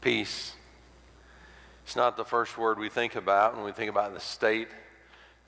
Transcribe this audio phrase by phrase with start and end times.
[0.00, 0.54] Peace.
[1.84, 4.68] It's not the first word we think about when we think about the state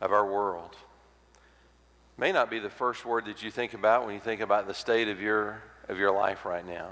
[0.01, 0.73] of our world.
[0.73, 4.67] It may not be the first word that you think about when you think about
[4.67, 6.89] the state of your, of your life right now.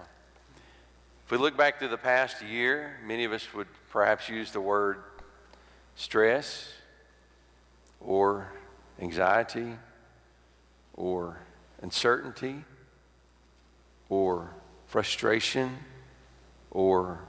[1.27, 4.61] If we look back to the past year, many of us would perhaps use the
[4.61, 5.03] word
[5.97, 6.73] stress
[8.01, 8.51] or
[8.99, 9.75] anxiety
[10.95, 11.39] or
[11.83, 12.65] uncertainty
[14.09, 14.51] or
[14.87, 15.77] frustration
[16.71, 17.21] or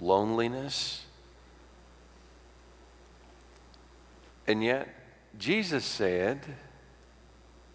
[0.00, 1.04] loneliness.
[4.46, 4.88] And yet,
[5.38, 6.40] Jesus said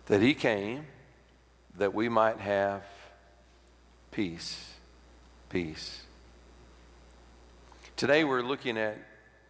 [0.05, 0.85] that He came
[1.77, 2.83] that we might have
[4.11, 4.73] peace.
[5.49, 6.03] Peace.
[7.95, 8.97] Today, we're looking at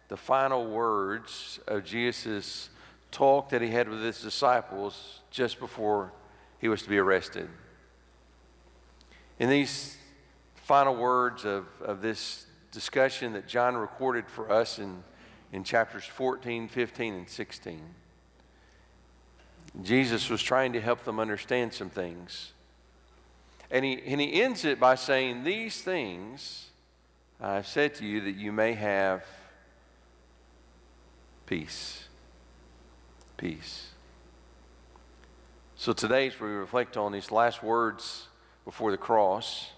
[0.08, 2.70] the final words of Jesus'
[3.10, 6.12] talk that He had with His disciples just before
[6.58, 7.48] He was to be arrested.
[9.38, 9.96] In these
[10.54, 15.04] final words of, of this discussion that John recorded for us in,
[15.52, 17.80] in chapters 14, 15, and 16.
[19.82, 22.52] Jesus was trying to help them understand some things.
[23.70, 26.70] And he, and he ends it by saying, These things
[27.40, 29.24] I've said to you that you may have
[31.46, 32.06] peace.
[33.36, 33.88] Peace.
[35.76, 38.28] So today, as we reflect on these last words
[38.64, 39.72] before the cross,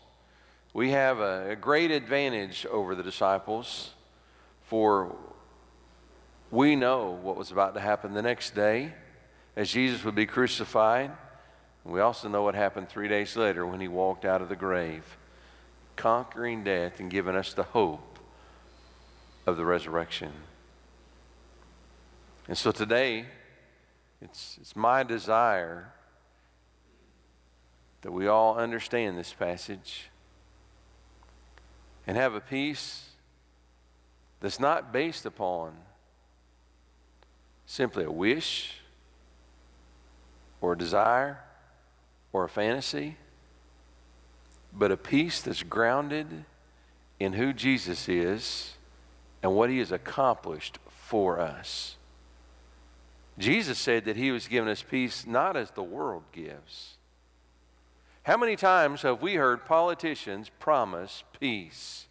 [0.75, 3.91] we have a, a great advantage over the disciples,
[4.65, 5.15] for
[6.51, 8.93] we know what was about to happen the next day
[9.57, 11.13] as Jesus would be crucified.
[11.85, 15.17] We also know what happened three days later when he walked out of the grave,
[15.95, 18.19] conquering death and giving us the hope
[19.47, 20.33] of the resurrection.
[22.49, 23.27] And so today,
[24.21, 25.93] it's, it's my desire
[28.01, 30.11] that we all understand this passage
[32.07, 33.09] and have a peace
[34.41, 35.73] that's not based upon
[37.67, 38.81] simply a wish
[40.61, 41.41] or a desire
[42.33, 43.17] or a fantasy,
[44.73, 46.45] but a peace that's grounded
[47.21, 48.75] in who Jesus is
[49.43, 51.97] and what he has accomplished for us.
[53.39, 56.97] Jesus said that he was giving us peace not as the world gives
[58.25, 62.07] how many times have we heard politicians promise peace?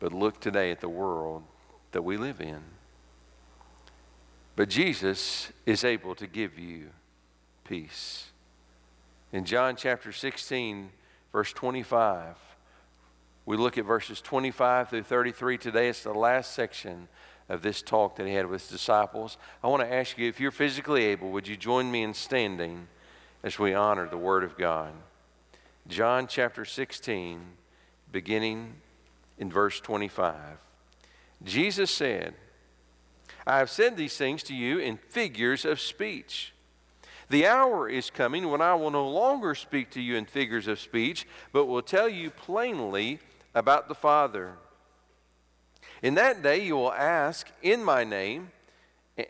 [0.00, 1.44] But look today at the world
[1.92, 2.60] that we live in.
[4.56, 6.88] But Jesus is able to give you
[7.64, 8.30] peace.
[9.32, 10.90] In John chapter 16,
[11.32, 12.36] verse 25,
[13.46, 15.88] we look at verses 25 through 33 today.
[15.88, 17.06] It's the last section
[17.48, 19.38] of this talk that he had with his disciples.
[19.62, 22.88] I want to ask you if you're physically able, would you join me in standing?
[23.42, 24.92] As we honor the Word of God.
[25.88, 27.40] John chapter 16,
[28.12, 28.74] beginning
[29.38, 30.34] in verse 25.
[31.42, 32.34] Jesus said,
[33.46, 36.52] I have said these things to you in figures of speech.
[37.30, 40.80] The hour is coming when I will no longer speak to you in figures of
[40.80, 43.20] speech, but will tell you plainly
[43.54, 44.54] about the Father.
[46.02, 48.50] In that day you will ask in my name,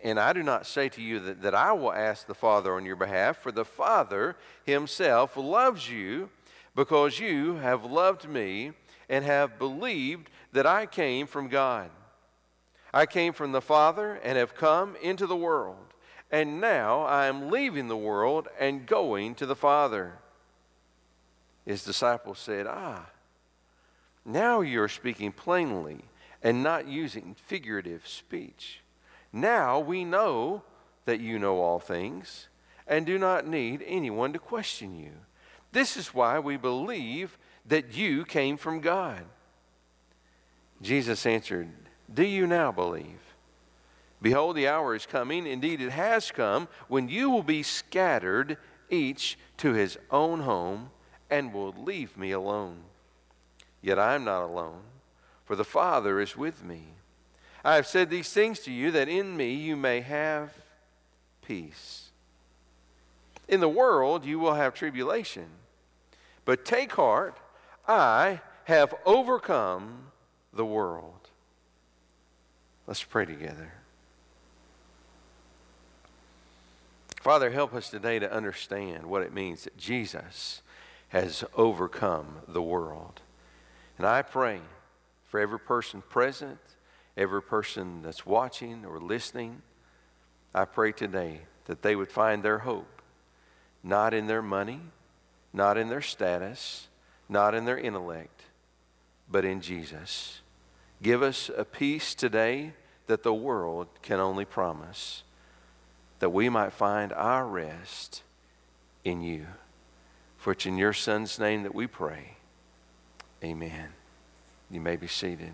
[0.03, 2.85] and I do not say to you that, that I will ask the Father on
[2.85, 6.31] your behalf, for the Father himself loves you
[6.75, 8.73] because you have loved me
[9.09, 11.91] and have believed that I came from God.
[12.93, 15.95] I came from the Father and have come into the world.
[16.31, 20.19] And now I am leaving the world and going to the Father.
[21.67, 23.07] His disciples said, Ah,
[24.25, 26.05] now you are speaking plainly
[26.43, 28.81] and not using figurative speech.
[29.33, 30.63] Now we know
[31.05, 32.49] that you know all things
[32.87, 35.13] and do not need anyone to question you.
[35.73, 39.23] This is why we believe that you came from God.
[40.83, 41.69] Jesus answered,
[42.13, 43.21] Do you now believe?
[44.21, 48.59] Behold, the hour is coming, indeed it has come, when you will be scattered,
[48.91, 50.91] each to his own home,
[51.31, 52.81] and will leave me alone.
[53.81, 54.83] Yet I am not alone,
[55.45, 56.89] for the Father is with me.
[57.65, 60.53] I have said these things to you that in me you may have
[61.47, 62.11] peace.
[63.49, 65.47] In the world you will have tribulation,
[66.45, 67.39] but take heart,
[67.87, 70.07] I have overcome
[70.53, 71.29] the world.
[72.87, 73.73] Let's pray together.
[77.21, 80.63] Father, help us today to understand what it means that Jesus
[81.09, 83.21] has overcome the world.
[83.99, 84.61] And I pray
[85.27, 86.59] for every person present
[87.17, 89.63] every person that's watching or listening,
[90.55, 93.01] I pray today that they would find their hope
[93.83, 94.81] not in their money,
[95.53, 96.89] not in their status,
[97.29, 98.43] not in their intellect,
[99.31, 100.41] but in Jesus.
[101.03, 102.73] Give us a peace today
[103.07, 105.23] that the world can only promise,
[106.19, 108.23] that we might find our rest
[109.05, 109.47] in you.
[110.37, 112.37] For it's in your Son's name that we pray.
[113.43, 113.89] Amen.
[114.71, 115.53] You may be seated.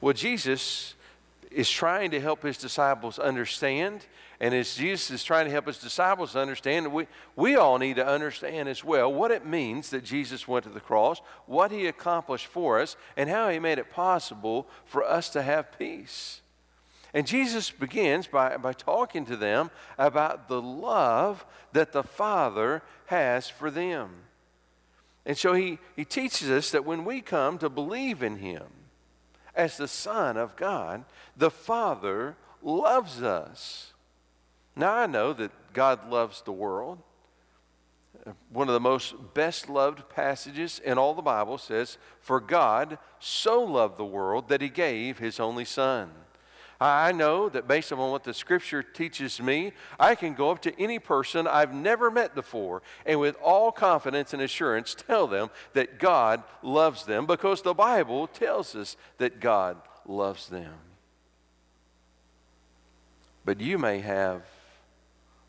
[0.00, 0.94] Well, Jesus
[1.50, 4.06] is trying to help his disciples understand.
[4.40, 7.06] And as Jesus is trying to help his disciples understand, we,
[7.36, 10.80] we all need to understand as well what it means that Jesus went to the
[10.80, 15.42] cross, what he accomplished for us, and how he made it possible for us to
[15.42, 16.40] have peace.
[17.12, 23.48] And Jesus begins by, by talking to them about the love that the Father has
[23.48, 24.10] for them.
[25.26, 28.62] And so he, he teaches us that when we come to believe in him,
[29.54, 31.04] as the Son of God,
[31.36, 33.92] the Father loves us.
[34.76, 36.98] Now, I know that God loves the world.
[38.50, 43.62] One of the most best loved passages in all the Bible says, For God so
[43.62, 46.10] loved the world that he gave his only Son.
[46.80, 50.80] I know that based on what the scripture teaches me, I can go up to
[50.80, 55.98] any person I've never met before and with all confidence and assurance tell them that
[55.98, 60.72] God loves them because the Bible tells us that God loves them.
[63.44, 64.42] But you may have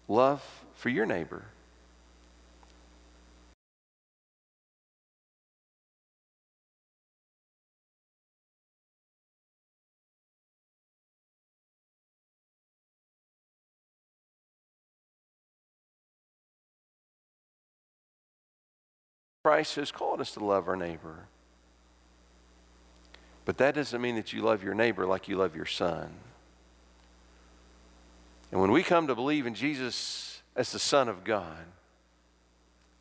[0.10, 0.44] love
[0.74, 1.46] for your neighbor.
[19.44, 21.26] Christ has called us to love our neighbor.
[23.44, 26.12] But that doesn't mean that you love your neighbor like you love your son.
[28.52, 31.66] And when we come to believe in Jesus as the Son of God,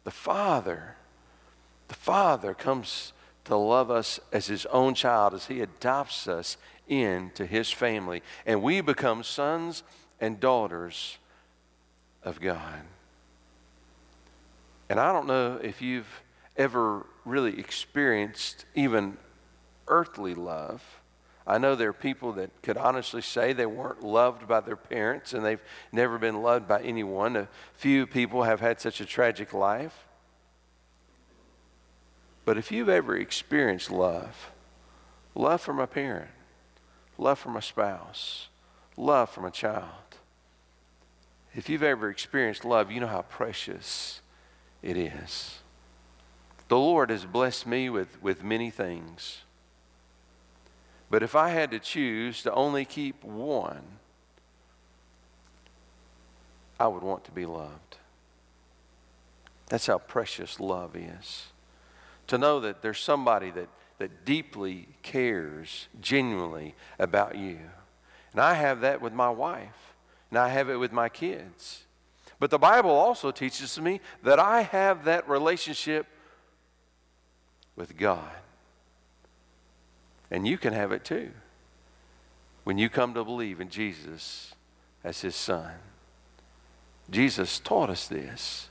[0.04, 0.96] the Father,
[1.88, 3.12] the Father comes
[3.44, 6.56] to love us as his own child as he adopts us
[6.88, 8.22] into his family.
[8.46, 9.82] And we become sons
[10.20, 11.18] and daughters
[12.22, 12.80] of God.
[14.88, 16.22] And I don't know if you've
[16.56, 19.16] ever really experienced even
[19.88, 20.82] earthly love.
[21.46, 25.32] I know there are people that could honestly say they weren't loved by their parents
[25.32, 27.36] and they've never been loved by anyone.
[27.36, 30.04] A few people have had such a tragic life.
[32.44, 34.50] But if you've ever experienced love,
[35.34, 36.30] love from a parent,
[37.18, 38.48] love from a spouse,
[38.96, 40.10] love from a child,
[41.54, 44.20] if you've ever experienced love, you know how precious
[44.82, 45.59] it is.
[46.70, 49.40] The Lord has blessed me with, with many things.
[51.10, 53.82] But if I had to choose to only keep one,
[56.78, 57.96] I would want to be loved.
[59.66, 61.46] That's how precious love is.
[62.28, 63.68] To know that there's somebody that,
[63.98, 67.58] that deeply cares genuinely about you.
[68.30, 69.96] And I have that with my wife,
[70.30, 71.82] and I have it with my kids.
[72.38, 76.06] But the Bible also teaches me that I have that relationship
[77.80, 78.30] with God.
[80.30, 81.30] And you can have it too
[82.62, 84.54] when you come to believe in Jesus
[85.02, 85.72] as his son.
[87.08, 88.68] Jesus taught us this.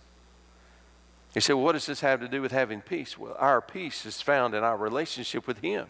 [1.34, 3.18] He said, well, What does this have to do with having peace?
[3.18, 5.88] Well, our peace is found in our relationship with him,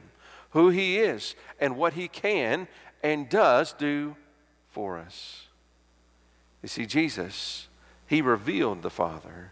[0.51, 2.69] who he is, and what he can
[3.03, 4.15] and does do
[4.71, 5.47] for us.
[6.63, 7.67] You see, Jesus,
[8.07, 9.51] he revealed the Father.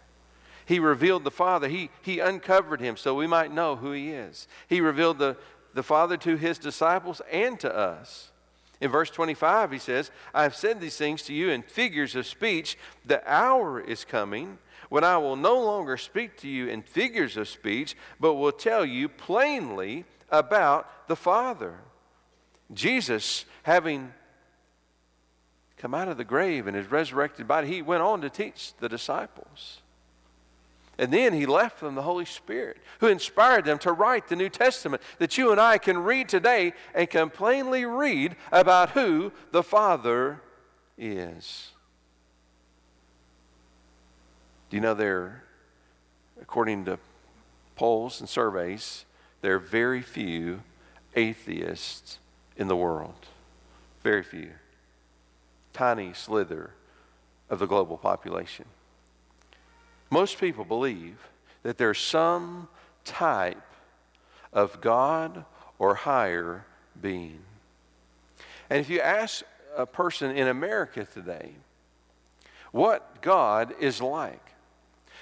[0.68, 1.66] He revealed the Father.
[1.66, 4.46] He, he uncovered him so we might know who he is.
[4.68, 5.38] He revealed the,
[5.72, 8.32] the Father to his disciples and to us.
[8.78, 12.26] In verse 25, he says, I have said these things to you in figures of
[12.26, 12.76] speech.
[13.06, 14.58] The hour is coming
[14.90, 18.84] when I will no longer speak to you in figures of speech, but will tell
[18.84, 21.78] you plainly about the Father.
[22.74, 24.12] Jesus, having
[25.78, 28.88] come out of the grave in his resurrected body, he went on to teach the
[28.90, 29.80] disciples.
[30.98, 34.48] And then he left them the Holy Spirit, who inspired them to write the New
[34.48, 39.62] Testament that you and I can read today and can plainly read about who the
[39.62, 40.40] Father
[40.96, 41.70] is.
[44.70, 45.44] Do you know there,
[46.42, 46.98] according to
[47.76, 49.04] polls and surveys,
[49.40, 50.62] there are very few
[51.14, 52.18] atheists
[52.56, 53.26] in the world.
[54.02, 54.50] Very few.
[55.72, 56.72] Tiny slither
[57.48, 58.64] of the global population.
[60.10, 61.18] Most people believe
[61.62, 62.68] that there's some
[63.04, 63.60] type
[64.52, 65.44] of God
[65.78, 66.64] or higher
[67.00, 67.40] being.
[68.70, 69.44] And if you ask
[69.76, 71.52] a person in America today
[72.72, 74.54] what God is like,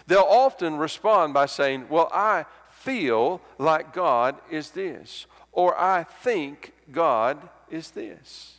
[0.07, 6.73] they'll often respond by saying, Well, I feel like God is this, or I think
[6.93, 8.55] God is this.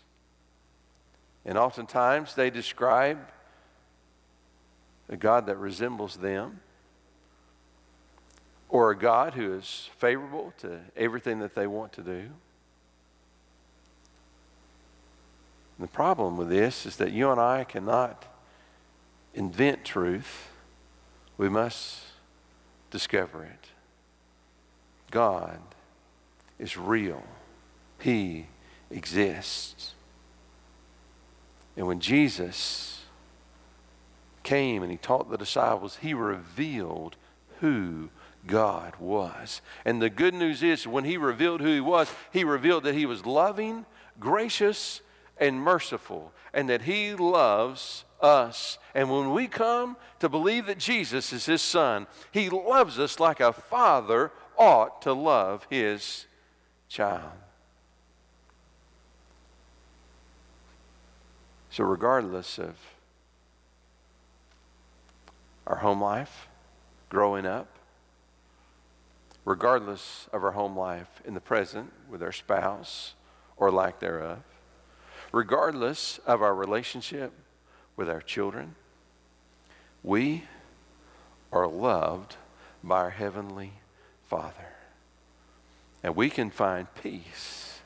[1.46, 3.20] And oftentimes they describe
[5.10, 6.60] a God that resembles them,
[8.70, 12.30] or a God who is favorable to everything that they want to do.
[15.78, 18.26] And the problem with this is that you and I cannot
[19.34, 20.50] invent truth,
[21.38, 22.02] we must
[22.90, 23.70] discover it.
[25.12, 25.60] God
[26.60, 27.24] is real,
[28.00, 28.48] He
[28.90, 29.94] exists.
[31.78, 32.97] And when Jesus
[34.48, 37.18] came and He taught the disciples, He revealed
[37.60, 38.10] who
[38.46, 39.62] God was.
[39.84, 43.06] And the good news is, when He revealed who He was, He revealed that He
[43.06, 43.86] was loving,
[44.20, 45.02] gracious,
[45.38, 48.80] and merciful, and that He loves us.
[48.96, 53.42] And when we come to believe that Jesus is His Son, He loves us like
[53.42, 56.26] a father ought to love his
[56.90, 57.32] child.
[61.70, 62.76] So, regardless of
[65.68, 66.48] our home life,
[67.10, 67.68] growing up,
[69.44, 73.14] regardless of our home life in the present with our spouse
[73.58, 74.40] or lack thereof,
[75.32, 77.34] regardless of our relationship
[77.98, 78.76] with our children,
[80.04, 80.46] we
[81.52, 82.38] are loved
[82.82, 83.74] by our Heavenly
[84.30, 84.54] Father.
[86.02, 87.80] And we can find peace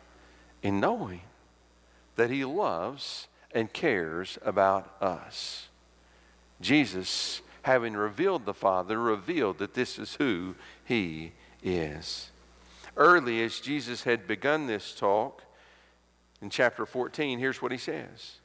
[0.61, 1.21] in knowing
[2.15, 5.69] that He loves and cares about us.
[6.59, 12.31] Jesus, having revealed the Father, revealed that this is who He is.
[12.97, 15.43] Early as Jesus had begun this talk,
[16.41, 18.39] in chapter 14, here's what he says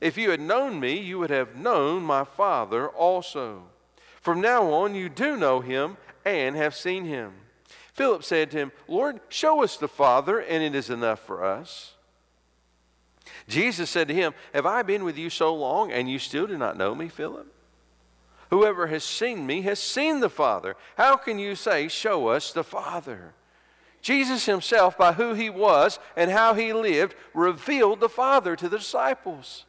[0.00, 3.64] If you had known me, you would have known my Father also.
[4.20, 7.32] From now on, you do know him and have seen him.
[7.92, 11.94] Philip said to him, Lord, show us the Father, and it is enough for us.
[13.46, 16.58] Jesus said to him, Have I been with you so long, and you still do
[16.58, 17.52] not know me, Philip?
[18.50, 20.76] Whoever has seen me has seen the Father.
[20.96, 23.34] How can you say, Show us the Father?
[24.00, 28.78] Jesus himself, by who he was and how he lived, revealed the Father to the
[28.78, 29.66] disciples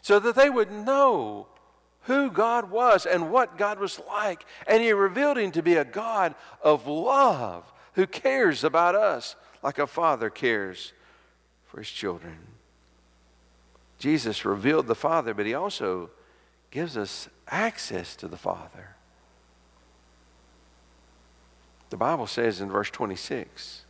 [0.00, 1.46] so that they would know
[2.02, 4.44] who God was and what God was like.
[4.66, 9.78] And he revealed him to be a God of love who cares about us like
[9.78, 10.92] a father cares
[11.66, 12.38] for his children.
[13.98, 16.10] Jesus revealed the Father, but he also
[16.72, 18.96] gives us access to the Father.
[21.90, 23.84] The Bible says in verse 26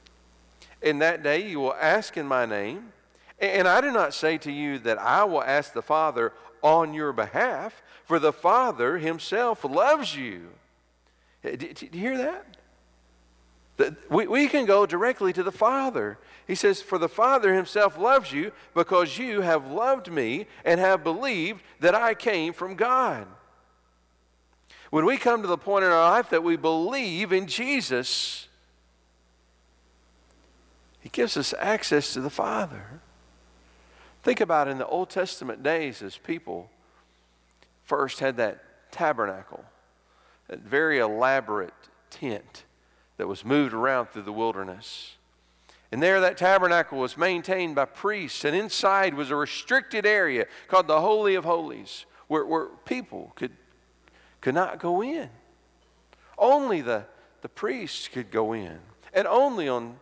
[0.82, 2.92] In that day you will ask in my name,
[3.38, 7.12] and I do not say to you that I will ask the Father on your
[7.12, 10.48] behalf, for the Father himself loves you.
[11.42, 12.56] Did, you hear that?
[14.10, 16.18] We, we can go directly to the Father.
[16.46, 21.02] He says, For the Father himself loves you because you have loved me and have
[21.02, 23.26] believed that I came from God.
[24.90, 28.46] When we come to the point in our life that we believe in Jesus,
[31.00, 33.00] He gives us access to the Father.
[34.22, 36.70] Think about in the Old Testament days as people
[37.84, 39.64] first had that tabernacle,
[40.48, 41.72] that very elaborate
[42.10, 42.64] tent
[43.16, 45.16] that was moved around through the wilderness.
[45.90, 50.86] And there, that tabernacle was maintained by priests, and inside was a restricted area called
[50.86, 53.52] the Holy of Holies, where, where people could,
[54.40, 55.28] could not go in.
[56.38, 57.04] Only the,
[57.42, 58.78] the priests could go in,
[59.12, 59.96] and only on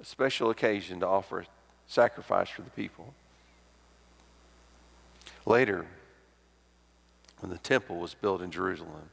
[0.00, 1.44] a special occasion to offer
[1.88, 3.12] sacrifice for the people.
[5.44, 5.86] Later,
[7.42, 9.10] when the temple was built in Jerusalem.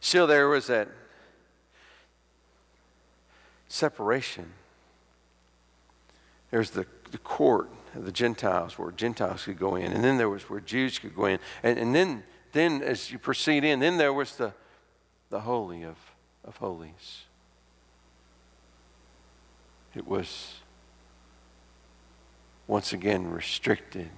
[0.00, 0.88] Still, there was that
[3.70, 4.52] separation.
[6.50, 10.28] There's the, the court of the Gentiles where Gentiles could go in, and then there
[10.28, 11.38] was where Jews could go in.
[11.62, 14.52] And, and then, then, as you proceed in, then there was the,
[15.30, 15.96] the Holy of,
[16.44, 17.22] of Holies.
[19.94, 20.56] It was
[22.66, 24.10] once again restricted.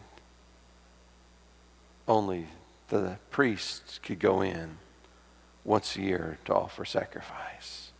[2.08, 2.46] Only
[2.88, 4.78] the priests could go in
[5.64, 7.91] once a year to offer sacrifice.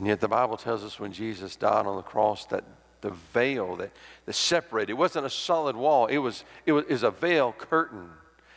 [0.00, 2.64] And yet the Bible tells us when Jesus died on the cross that
[3.02, 3.90] the veil that,
[4.24, 7.52] that separated, it wasn't a solid wall, it was, it was, it was a veil
[7.52, 8.08] curtain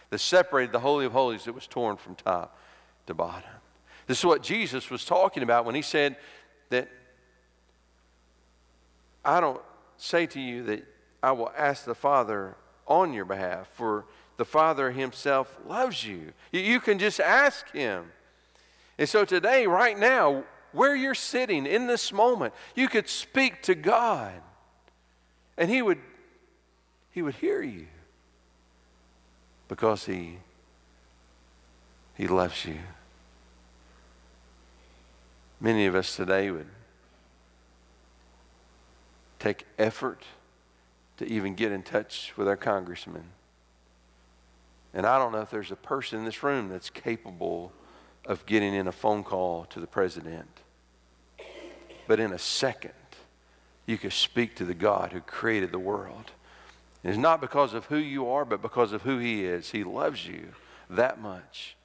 [0.09, 2.57] that separated the Holy of Holies that was torn from top
[3.07, 3.49] to bottom.
[4.07, 6.15] This is what Jesus was talking about when he said
[6.69, 6.87] that
[9.25, 9.61] I don't
[9.97, 10.85] say to you that
[11.21, 12.55] I will ask the Father
[12.87, 14.05] on your behalf, for
[14.37, 16.31] the Father Himself loves you.
[16.53, 18.13] You can just ask Him.
[18.97, 23.75] And so today, right now, where you're sitting in this moment, you could speak to
[23.75, 24.33] God
[25.57, 25.99] and He would,
[27.11, 27.87] he would hear you
[29.67, 30.37] because He,
[32.15, 32.79] he loves you.
[35.59, 36.67] Many of us today would
[39.39, 40.23] take effort
[41.17, 43.25] to even get in touch with our congressman.
[44.93, 47.71] And I don't know if there's a person in this room that's capable
[48.25, 50.62] of getting in a phone call to the president.
[52.07, 52.93] But in a second,
[53.85, 56.31] you can speak to the God who created the world.
[57.03, 59.71] it's not because of who you are, but because of who He is.
[59.71, 60.49] He loves you
[60.89, 61.75] that much.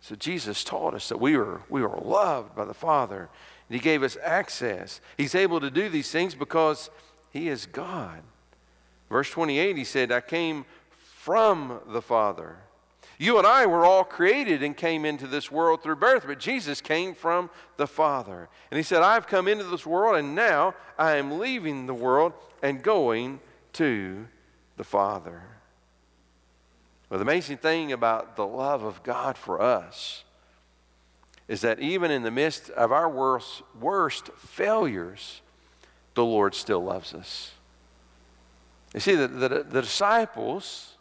[0.00, 3.28] So Jesus taught us that we were, we were loved by the Father.
[3.68, 5.00] And he gave us access.
[5.16, 6.90] He's able to do these things because
[7.30, 8.22] He is God.
[9.08, 12.56] Verse 28, he said, I came from the Father.
[13.18, 16.80] You and I were all created and came into this world through birth, but Jesus
[16.80, 18.48] came from the Father.
[18.70, 22.32] And he said, I've come into this world, and now I am leaving the world
[22.62, 23.40] and going
[23.74, 24.28] to
[24.76, 25.42] the Father.
[27.10, 30.22] Well, the amazing thing about the love of God for us
[31.48, 35.40] is that even in the midst of our worst, worst failures,
[36.14, 37.52] the Lord still loves us.
[38.94, 40.97] You see, the, the, the disciples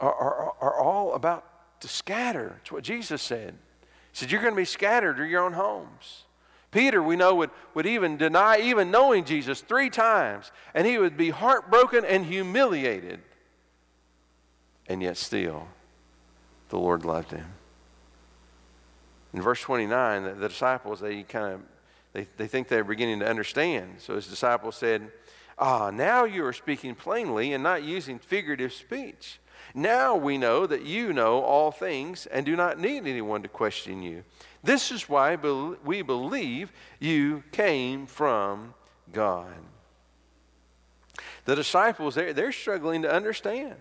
[0.00, 1.44] are, are, are all about
[1.80, 2.56] to scatter.
[2.60, 3.54] It's what Jesus said.
[4.12, 6.24] He said, You're going to be scattered to your own homes.
[6.70, 11.16] Peter, we know, would, would even deny even knowing Jesus three times, and he would
[11.16, 13.20] be heartbroken and humiliated.
[14.86, 15.68] And yet, still,
[16.68, 17.46] the Lord loved him.
[19.32, 21.60] In verse 29, the, the disciples, they kind of
[22.12, 23.96] they, they think they're beginning to understand.
[23.98, 25.10] So his disciples said,
[25.58, 29.40] Ah, now you are speaking plainly and not using figurative speech.
[29.78, 34.02] Now we know that you know all things and do not need anyone to question
[34.02, 34.24] you.
[34.64, 38.74] This is why we believe you came from
[39.12, 39.54] God.
[41.44, 43.76] The disciples, they're, they're struggling to understand.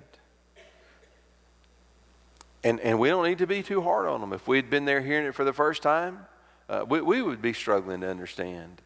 [2.63, 4.33] And, and we don't need to be too hard on them.
[4.33, 6.27] If we'd been there hearing it for the first time,
[6.69, 8.83] uh, we, we would be struggling to understand.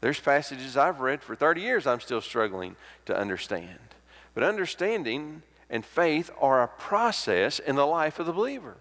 [0.00, 3.78] There's passages I've read for 30 years I'm still struggling to understand.
[4.32, 8.76] But understanding and faith are a process in the life of the believer.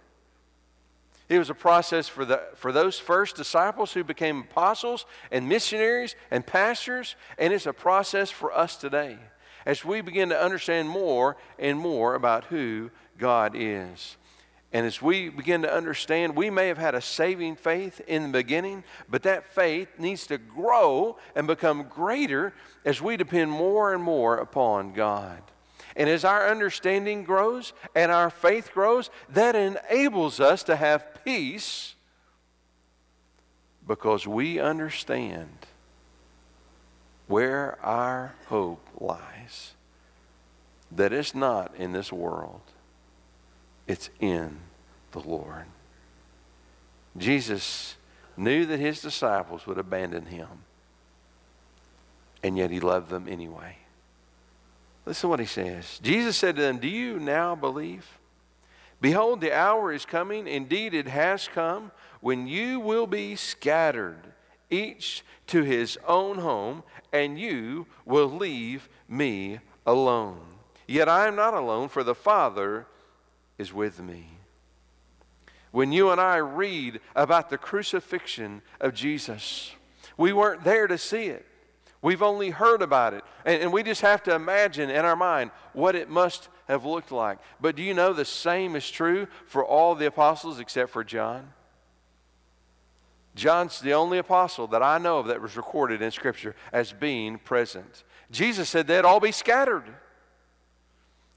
[1.29, 6.15] It was a process for, the, for those first disciples who became apostles and missionaries
[6.29, 9.17] and pastors, and it's a process for us today
[9.65, 14.17] as we begin to understand more and more about who God is.
[14.73, 18.39] And as we begin to understand, we may have had a saving faith in the
[18.39, 24.03] beginning, but that faith needs to grow and become greater as we depend more and
[24.03, 25.41] more upon God.
[25.95, 31.95] And as our understanding grows and our faith grows, that enables us to have peace
[33.87, 35.49] because we understand
[37.27, 39.73] where our hope lies.
[40.91, 42.61] That it's not in this world,
[43.87, 44.59] it's in
[45.11, 45.65] the Lord.
[47.17, 47.95] Jesus
[48.35, 50.47] knew that his disciples would abandon him,
[52.43, 53.77] and yet he loved them anyway.
[55.05, 55.99] Listen to what he says.
[56.01, 58.19] Jesus said to them, Do you now believe?
[59.01, 64.33] Behold, the hour is coming, indeed it has come, when you will be scattered,
[64.69, 70.39] each to his own home, and you will leave me alone.
[70.87, 72.87] Yet I am not alone, for the Father
[73.57, 74.27] is with me.
[75.71, 79.75] When you and I read about the crucifixion of Jesus,
[80.17, 81.45] we weren't there to see it.
[82.03, 83.23] We've only heard about it.
[83.45, 87.11] And, and, we just have to imagine in our mind what it must have looked
[87.11, 87.39] like.
[87.61, 91.53] But do you know the same is true for all the apostles except for John?
[93.35, 97.39] John's the only apostle that I know of that was recorded in Scripture as being
[97.39, 98.03] present.
[98.29, 99.85] Jesus said they'd all be scattered.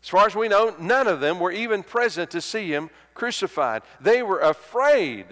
[0.03, 3.83] As far as we know, none of them were even present to see him crucified.
[4.01, 5.27] They were afraid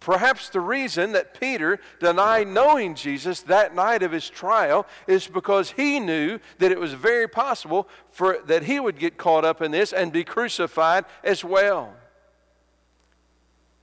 [0.00, 5.72] Perhaps the reason that Peter denied knowing Jesus that night of his trial is because
[5.72, 9.72] he knew that it was very possible for, that he would get caught up in
[9.72, 11.94] this and be crucified as well.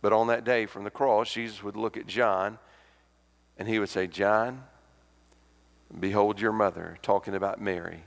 [0.02, 2.60] But on that day from the cross, Jesus would look at John
[3.58, 4.64] and he would say, John,
[6.00, 8.04] behold your mother, talking about Mary.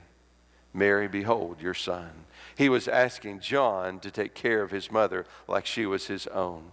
[0.73, 2.09] Mary, behold your son.
[2.55, 6.71] He was asking John to take care of his mother like she was his own.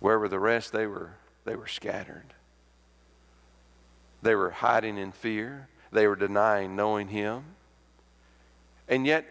[0.00, 0.72] Where were the rest?
[0.72, 2.34] They were, they were scattered.
[4.22, 5.68] They were hiding in fear.
[5.92, 7.44] They were denying knowing Him.
[8.88, 9.24] And yet,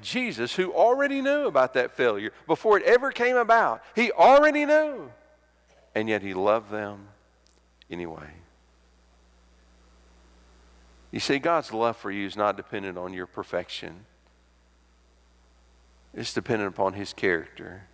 [0.00, 3.82] Jesus, who already knew about that failure before it ever came about.
[3.94, 5.10] He already knew.
[5.94, 7.08] And yet he loved them
[7.90, 8.30] anyway.
[11.12, 14.06] You see, God's love for you is not dependent on your perfection,
[16.12, 17.84] it's dependent upon his character.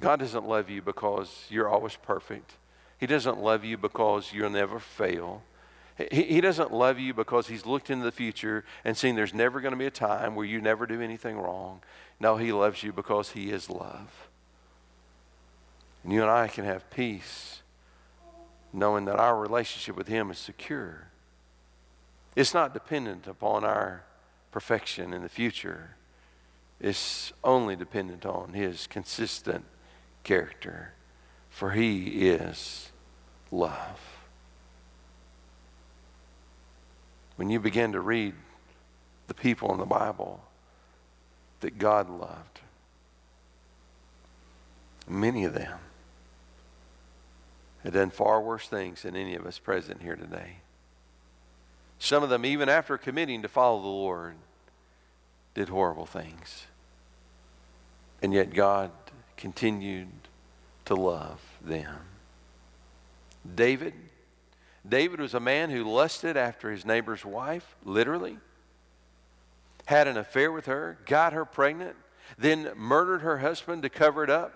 [0.00, 2.54] God doesn't love you because you're always perfect.
[2.98, 5.42] He doesn't love you because you'll never fail.
[6.10, 9.60] He, he doesn't love you because he's looked into the future and seen there's never
[9.60, 11.80] going to be a time where you never do anything wrong.
[12.18, 14.28] No, he loves you because he is love.
[16.02, 17.62] And you and I can have peace
[18.72, 21.08] knowing that our relationship with him is secure.
[22.36, 24.04] It's not dependent upon our
[24.52, 25.96] perfection in the future.
[26.80, 29.64] It's only dependent on his consistent
[30.22, 30.92] character,
[31.48, 32.90] for he is
[33.50, 33.98] love.
[37.40, 38.34] when you begin to read
[39.26, 40.42] the people in the Bible
[41.60, 42.60] that God loved,
[45.08, 45.78] many of them
[47.82, 50.56] had done far worse things than any of us present here today.
[51.98, 54.34] Some of them, even after committing to follow the Lord,
[55.54, 56.66] did horrible things.
[58.20, 58.90] And yet God
[59.40, 60.08] continued
[60.84, 61.96] to love them.
[63.54, 63.94] David
[64.88, 68.38] David was a man who lusted after his neighbor's wife, literally,
[69.86, 71.96] had an affair with her, got her pregnant,
[72.38, 74.54] then murdered her husband to cover it up,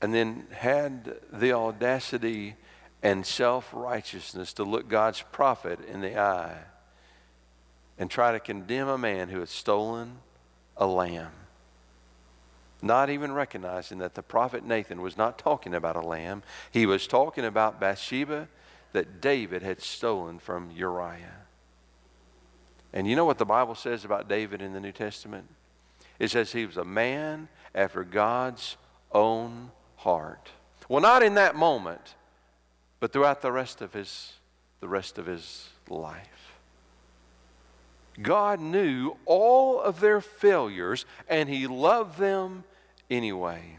[0.00, 2.54] and then had the audacity
[3.02, 6.58] and self righteousness to look God's prophet in the eye
[7.98, 10.18] and try to condemn a man who had stolen
[10.76, 11.32] a lamb
[12.82, 16.42] not even recognizing that the prophet Nathan was not talking about a lamb.
[16.70, 18.48] He was talking about Bathsheba
[18.92, 21.42] that David had stolen from Uriah.
[22.92, 25.48] And you know what the Bible says about David in the New Testament?
[26.18, 28.76] It says he was a man after God's
[29.10, 30.50] own heart.
[30.88, 32.14] Well, not in that moment,
[33.00, 34.34] but throughout the rest of his
[34.84, 36.43] the rest of his life.
[38.20, 42.64] God knew all of their failures and he loved them
[43.10, 43.78] anyway.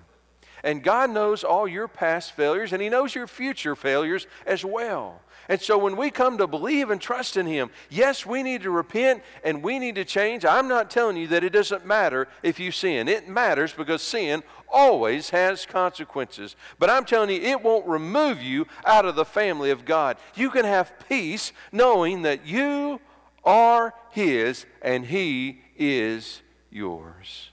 [0.65, 5.21] And God knows all your past failures, and He knows your future failures as well.
[5.47, 8.71] And so when we come to believe and trust in Him, yes, we need to
[8.71, 10.43] repent and we need to change.
[10.43, 13.07] I'm not telling you that it doesn't matter if you sin.
[13.07, 16.55] It matters because sin always has consequences.
[16.79, 20.17] But I'm telling you, it won't remove you out of the family of God.
[20.33, 22.99] You can have peace knowing that you
[23.45, 27.49] are His and He is yours.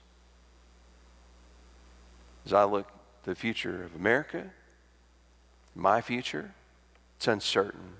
[2.45, 2.87] As I look
[3.23, 4.49] to the future of America,
[5.75, 6.51] my future,
[7.17, 7.95] it's uncertain.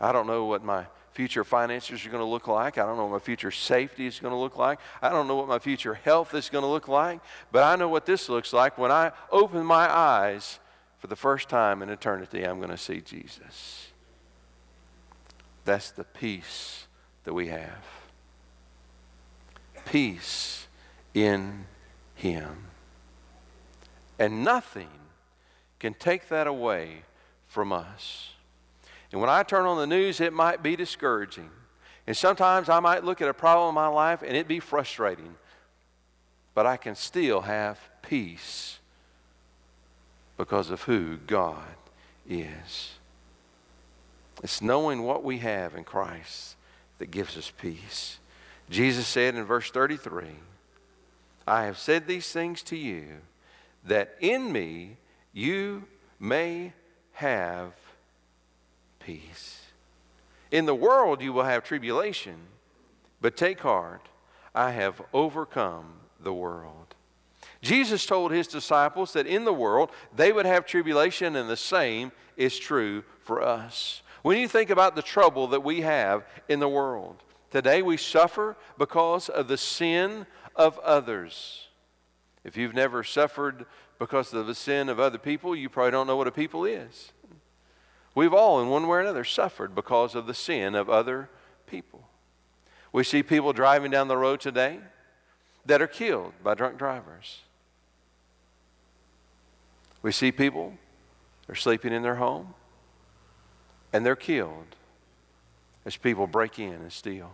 [0.00, 2.78] I don't know what my future finances are going to look like.
[2.78, 4.78] I don't know what my future safety is going to look like.
[5.02, 7.20] I don't know what my future health is going to look like.
[7.52, 10.60] But I know what this looks like when I open my eyes
[10.98, 12.44] for the first time in eternity.
[12.44, 13.89] I'm going to see Jesus.
[15.64, 16.86] That's the peace
[17.24, 17.84] that we have.
[19.84, 20.66] Peace
[21.14, 21.66] in
[22.14, 22.64] Him.
[24.18, 24.88] And nothing
[25.78, 27.02] can take that away
[27.46, 28.30] from us.
[29.12, 31.50] And when I turn on the news, it might be discouraging.
[32.06, 35.34] And sometimes I might look at a problem in my life and it be frustrating.
[36.54, 38.78] But I can still have peace
[40.36, 41.62] because of who God
[42.28, 42.99] is.
[44.42, 46.56] It's knowing what we have in Christ
[46.98, 48.18] that gives us peace.
[48.70, 50.26] Jesus said in verse 33,
[51.46, 53.06] I have said these things to you
[53.84, 54.96] that in me
[55.32, 55.84] you
[56.18, 56.72] may
[57.12, 57.72] have
[59.00, 59.62] peace.
[60.50, 62.36] In the world you will have tribulation,
[63.20, 64.08] but take heart,
[64.54, 66.94] I have overcome the world.
[67.62, 72.12] Jesus told his disciples that in the world they would have tribulation, and the same
[72.36, 74.02] is true for us.
[74.22, 77.16] When you think about the trouble that we have in the world,
[77.50, 81.68] today we suffer because of the sin of others.
[82.44, 83.66] If you've never suffered
[83.98, 87.12] because of the sin of other people, you probably don't know what a people is.
[88.14, 91.28] We've all, in one way or another, suffered because of the sin of other
[91.66, 92.08] people.
[92.92, 94.80] We see people driving down the road today
[95.64, 97.40] that are killed by drunk drivers.
[100.02, 100.74] We see people,
[101.46, 102.54] they're sleeping in their home,
[103.92, 104.76] and they're killed
[105.84, 107.30] as people break in and steal.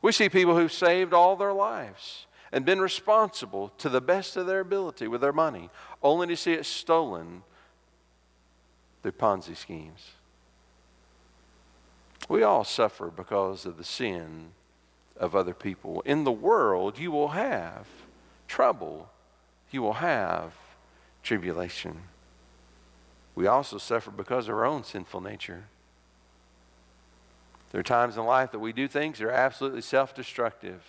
[0.00, 4.46] We see people who've saved all their lives and been responsible to the best of
[4.46, 5.70] their ability with their money,
[6.02, 7.42] only to see it stolen
[9.02, 10.12] through Ponzi schemes.
[12.28, 14.52] We all suffer because of the sin
[15.16, 16.02] of other people.
[16.02, 17.86] In the world, you will have
[18.46, 19.10] trouble,
[19.70, 20.52] you will have
[21.22, 22.02] tribulation.
[23.38, 25.62] We also suffer because of our own sinful nature.
[27.70, 30.82] There are times in life that we do things that are absolutely self destructive.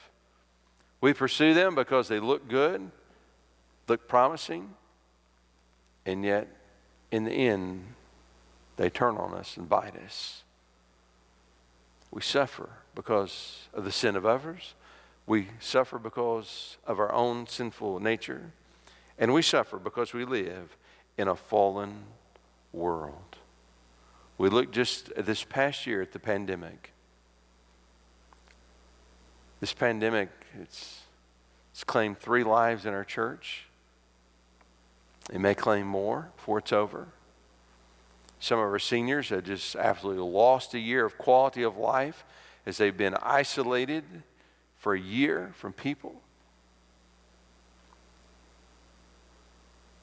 [1.00, 2.90] We pursue them because they look good,
[3.88, 4.74] look promising,
[6.08, 6.48] and yet
[7.12, 7.94] in the end,
[8.78, 10.42] they turn on us and bite us.
[12.10, 14.74] We suffer because of the sin of others.
[15.28, 18.54] We suffer because of our own sinful nature.
[19.20, 20.76] And we suffer because we live
[21.16, 22.06] in a fallen
[22.74, 23.38] world.
[24.38, 26.94] We look just this past year at the pandemic.
[29.60, 30.30] This pandemic,
[30.62, 31.02] it's,
[31.74, 33.66] it's claimed three lives in our church.
[35.32, 37.08] It may claim more before it's over.
[38.40, 42.24] Some of our seniors have just absolutely lost a year of quality of life
[42.66, 44.06] as they've been isolated
[44.78, 46.22] for a year from people.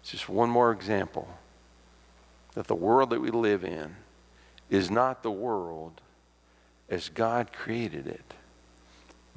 [0.03, 1.29] It's just one more example
[2.57, 3.95] that the world that we live in
[4.71, 6.01] is not the world
[6.89, 8.33] as God created it,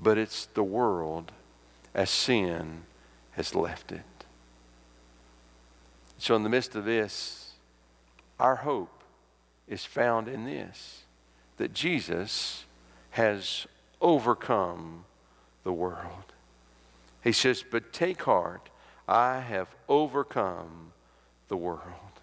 [0.01, 1.33] but it's the world
[1.93, 2.83] as sin
[3.31, 4.03] has left it.
[6.17, 7.51] So, in the midst of this,
[8.39, 9.03] our hope
[9.67, 11.03] is found in this
[11.57, 12.63] that Jesus
[13.11, 13.67] has
[13.99, 15.03] overcome
[15.65, 16.31] the world.
[17.21, 18.69] He says, But take heart,
[19.09, 20.93] I have overcome
[21.49, 22.18] the world.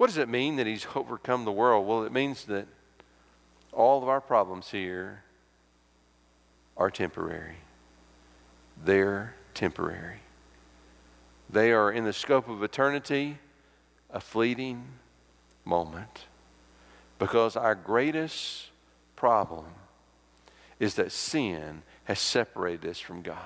[0.00, 1.86] What does it mean that he's overcome the world?
[1.86, 2.66] Well, it means that
[3.70, 5.24] all of our problems here
[6.74, 7.58] are temporary.
[8.82, 10.20] They're temporary.
[11.50, 13.36] They are in the scope of eternity
[14.08, 14.84] a fleeting
[15.66, 16.24] moment.
[17.18, 18.70] Because our greatest
[19.16, 19.66] problem
[20.78, 23.36] is that sin has separated us from God.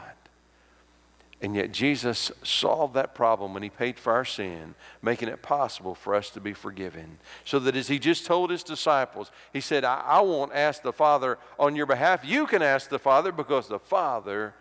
[1.40, 5.94] And yet Jesus solved that problem when he paid for our sin, making it possible
[5.94, 7.18] for us to be forgiven.
[7.44, 10.92] So that as he just told his disciples, he said, I, I won't ask the
[10.92, 12.24] Father on your behalf.
[12.24, 14.54] You can ask the Father because the Father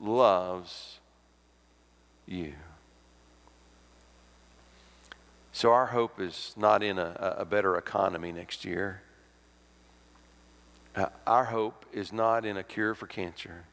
[0.00, 0.98] loves
[2.26, 2.54] you.
[5.52, 9.02] So our hope is not in a, a better economy next year.
[10.94, 13.64] Uh, our hope is not in a cure for cancer.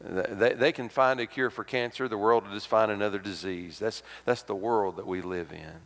[0.00, 3.78] They, they can find a cure for cancer, the world will just find another disease.
[3.78, 5.80] That's, that's the world that we live in.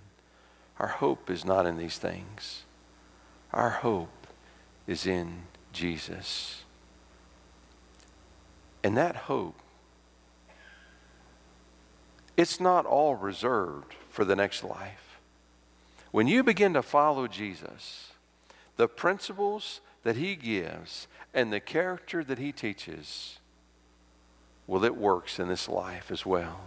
[0.78, 2.64] Our hope is not in these things.
[3.52, 4.26] Our hope
[4.86, 6.64] is in Jesus.
[8.84, 9.54] And that hope,
[12.36, 15.18] it's not all reserved for the next life.
[16.10, 18.12] When you begin to follow Jesus,
[18.76, 23.38] the principles that he gives and the character that he teaches,
[24.66, 26.60] well, it works in this life as well.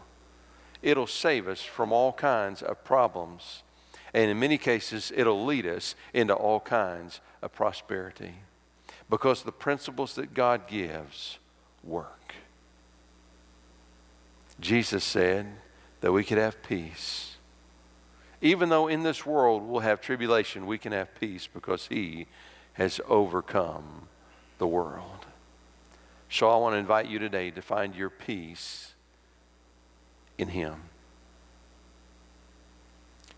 [0.81, 3.63] It'll save us from all kinds of problems.
[4.13, 8.35] And in many cases, it'll lead us into all kinds of prosperity
[9.09, 11.39] because the principles that God gives
[11.83, 12.35] work.
[14.59, 15.47] Jesus said
[16.01, 17.35] that we could have peace
[18.45, 22.27] even though in this world we'll have tribulation, we can have peace because He
[22.73, 24.07] has overcome
[24.59, 25.25] the world.
[26.29, 28.93] So I want to invite you today to find your peace
[30.37, 30.75] in Him.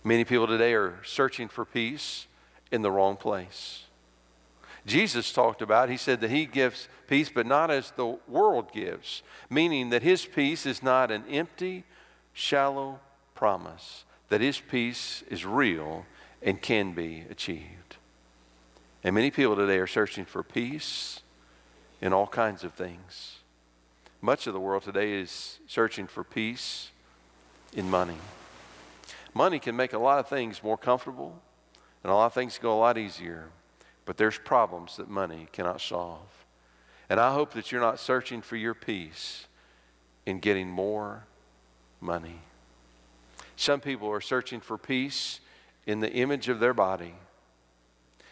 [0.04, 2.28] Many people today are searching for peace
[2.72, 3.84] in the wrong place.
[4.86, 9.22] Jesus talked about, he said that he gives peace, but not as the world gives,
[9.50, 11.84] meaning that his peace is not an empty,
[12.32, 13.02] shallow
[13.36, 16.06] promise, that his peace is real
[16.42, 17.98] and can be achieved.
[19.04, 21.22] And many people today are searching for peace
[22.02, 23.38] in all kinds of things.
[24.22, 26.92] Much of the world today is searching for peace
[27.74, 28.18] in money.
[29.34, 31.42] Money can make a lot of things more comfortable
[32.04, 33.50] and a lot of things go a lot easier,
[34.06, 36.46] but there's problems that money cannot solve.
[37.10, 39.48] And I hope that you're not searching for your peace
[40.26, 41.26] in getting more
[42.02, 42.42] money.
[43.56, 45.40] Some people are searching for peace
[45.86, 47.16] in the image of their body,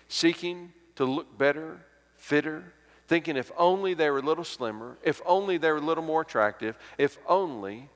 [0.08, 1.80] seeking to look better,
[2.15, 2.73] fitter,
[3.07, 6.21] thinking if only they were a little slimmer, if only they were a little more
[6.21, 7.89] attractive, if only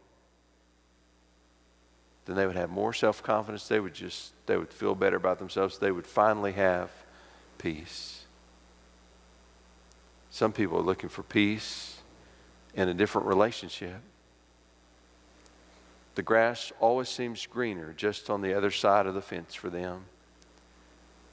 [2.30, 3.68] then they would have more self-confidence.
[3.68, 5.80] They would just they would feel better about themselves.
[5.80, 6.92] They would finally have
[7.58, 8.26] peace.
[10.30, 12.02] Some people are looking for peace
[12.76, 14.00] in a different relationship.
[16.14, 20.06] The grass always seems greener just on the other side of the fence for them.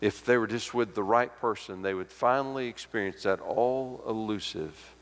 [0.00, 4.94] If they were just with the right person, they would finally experience that all elusive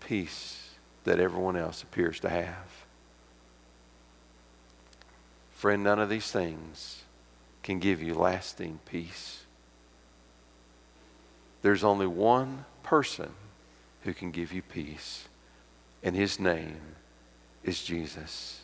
[0.00, 0.70] peace
[1.04, 2.84] that everyone else appears to have.
[5.50, 7.02] Friend, none of these things
[7.62, 9.44] can give you lasting peace.
[11.62, 13.30] There's only one person
[14.02, 15.28] who can give you peace,
[16.02, 16.80] and his name
[17.64, 18.60] is Jesus.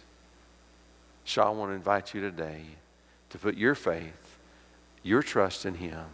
[1.25, 2.63] So I want to invite you today
[3.31, 4.24] to put your faith,
[5.05, 6.07] your trust in him,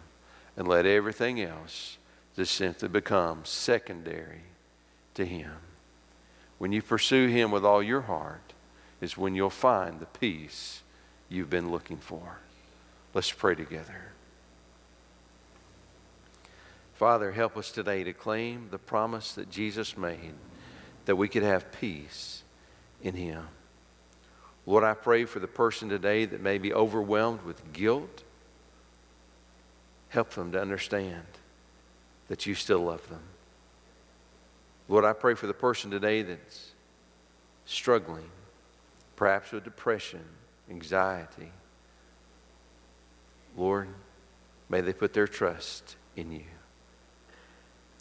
[0.57, 1.97] and let everything else
[2.37, 4.43] just simply become secondary
[5.15, 5.53] to him.
[6.59, 8.53] When you pursue him with all your heart,
[9.01, 10.83] is when you'll find the peace
[11.31, 12.39] you've been looking for.
[13.15, 14.13] Let's pray together.
[16.95, 20.35] Father, help us today to claim the promise that Jesus made
[21.07, 22.43] that we could have peace
[23.03, 23.49] in Him.
[24.67, 28.23] Lord, I pray for the person today that may be overwhelmed with guilt.
[30.11, 31.25] Help them to understand
[32.29, 33.23] that you still love them.
[34.89, 36.73] Lord, I pray for the person today that's
[37.65, 38.29] struggling,
[39.17, 40.25] perhaps with depression,
[40.69, 41.53] anxiety.
[43.57, 43.89] Lord,
[44.69, 46.45] may they put their trust in you.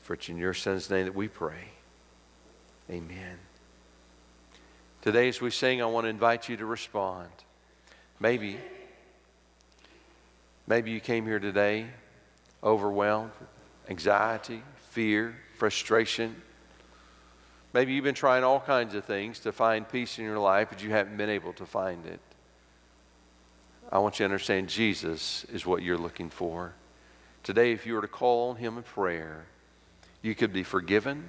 [0.01, 1.69] For it's in your Son's name that we pray.
[2.89, 3.37] Amen.
[5.03, 7.29] Today, as we sing, I want to invite you to respond.
[8.19, 8.57] Maybe,
[10.69, 11.87] maybe you came here today
[12.63, 13.31] overwhelmed
[13.89, 16.35] anxiety, fear, frustration.
[17.73, 20.81] Maybe you've been trying all kinds of things to find peace in your life, but
[20.81, 22.19] you haven't been able to find it.
[23.91, 26.73] I want you to understand Jesus is what you're looking for.
[27.41, 29.45] Today, if you were to call on Him in prayer,
[30.21, 31.23] you could be forgiven.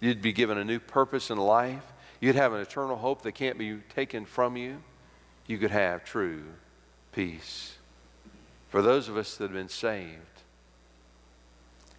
[0.00, 1.84] You'd be given a new purpose in life.
[2.20, 4.82] You'd have an eternal hope that can't be taken from you.
[5.46, 6.42] You could have true
[7.12, 7.74] peace.
[8.74, 10.42] For those of us that have been saved,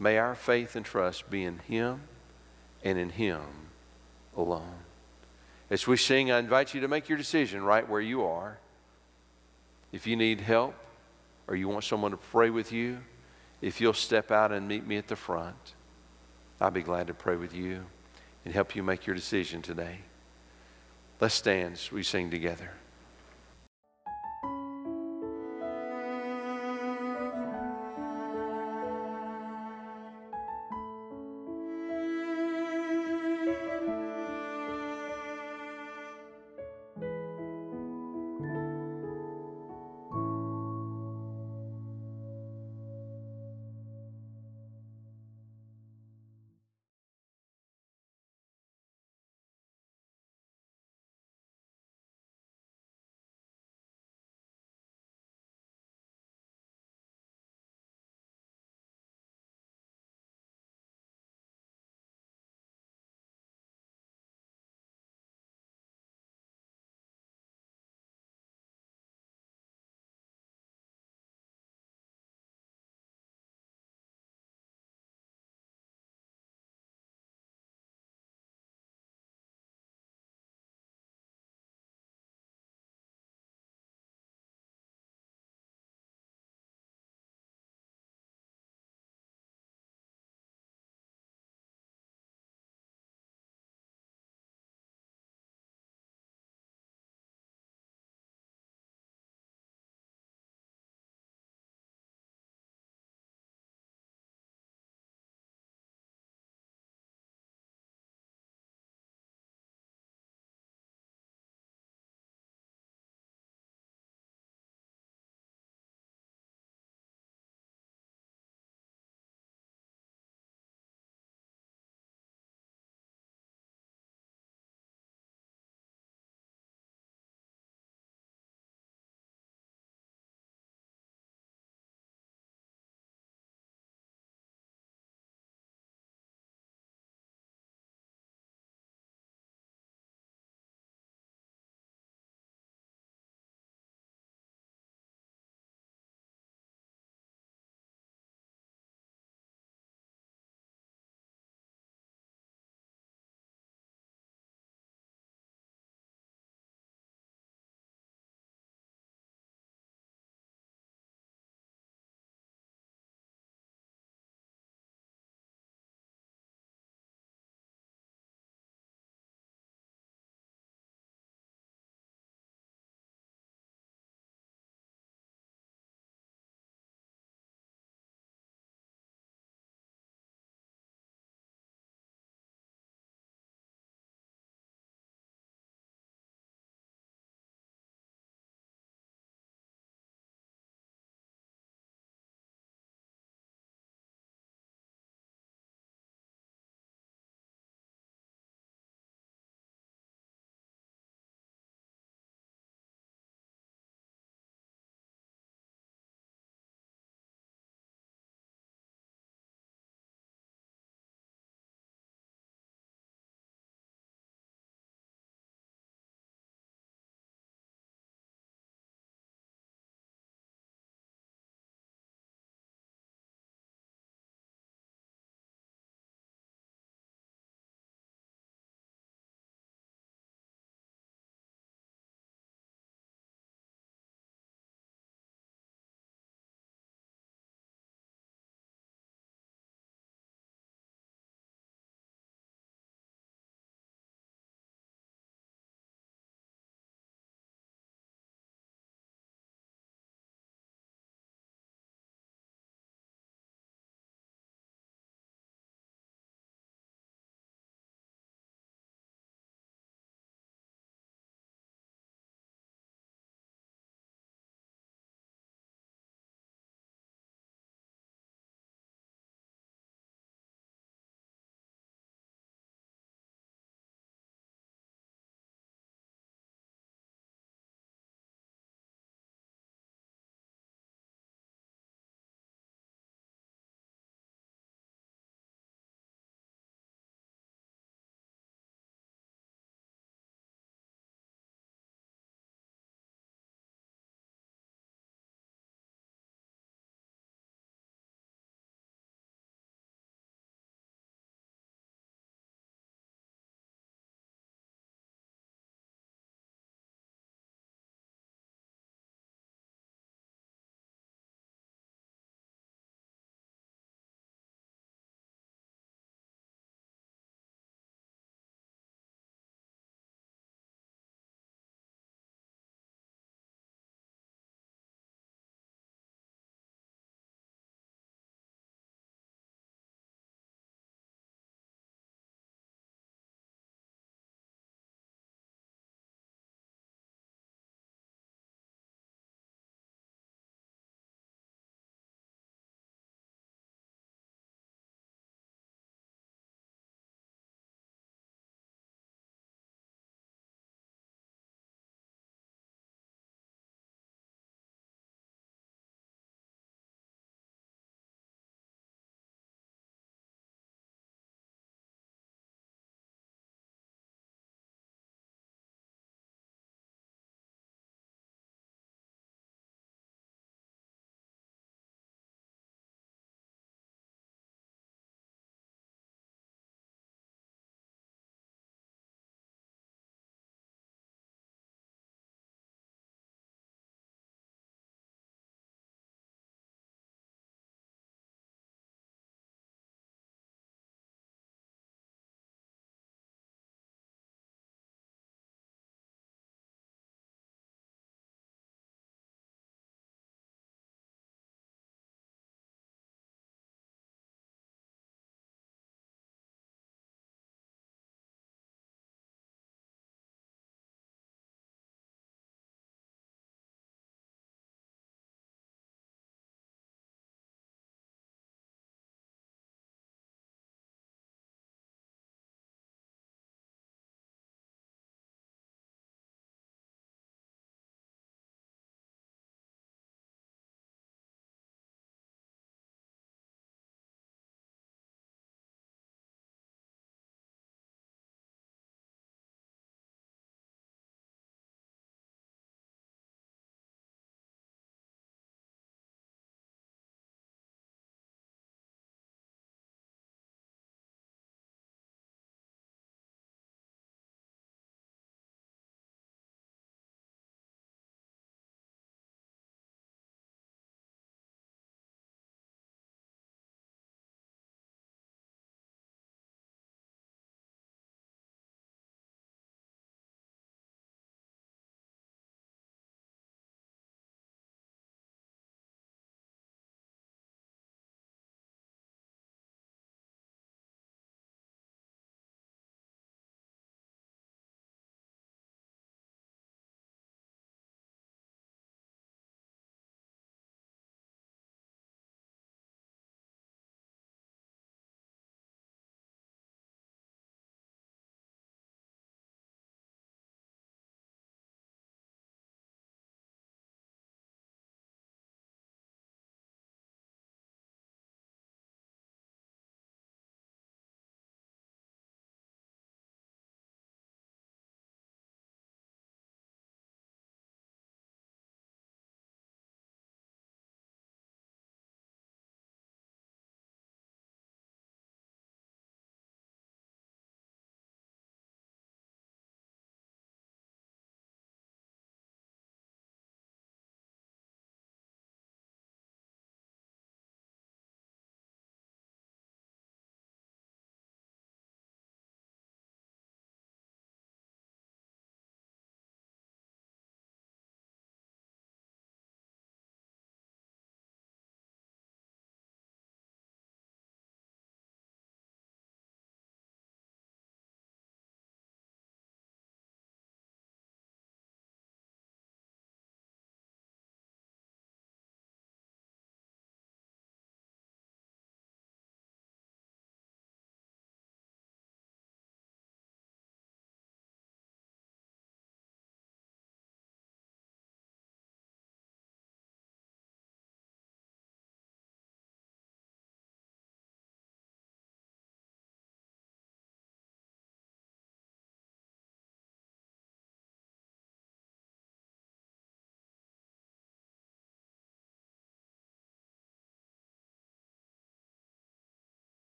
[0.00, 2.00] may our faith and trust be in Him
[2.82, 3.44] and in Him
[4.36, 4.80] alone.
[5.70, 8.58] As we sing, I invite you to make your decision right where you are.
[9.92, 10.74] If you need help
[11.46, 12.98] or you want someone to pray with you,
[13.62, 15.74] if you'll step out and meet me at the front.
[16.60, 17.84] I'll be glad to pray with you
[18.44, 19.98] and help you make your decision today.
[21.20, 22.72] Let's stand as we sing together.